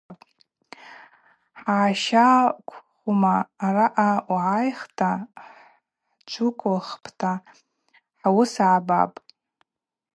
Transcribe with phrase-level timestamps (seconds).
[1.59, 5.11] Сгӏащаквхума– араъа угӏайхта
[6.13, 7.31] хӏджвыквылхпӏта
[8.21, 9.19] хӏуыс гӏбапӏ.